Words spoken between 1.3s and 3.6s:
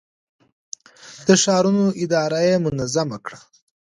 ښارونو اداره يې منظم کړه.